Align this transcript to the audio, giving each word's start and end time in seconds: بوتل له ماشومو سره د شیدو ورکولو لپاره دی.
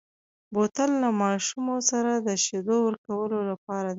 بوتل 0.53 0.91
له 1.03 1.09
ماشومو 1.21 1.75
سره 1.89 2.11
د 2.27 2.29
شیدو 2.45 2.75
ورکولو 2.85 3.37
لپاره 3.51 3.87
دی. 3.89 3.89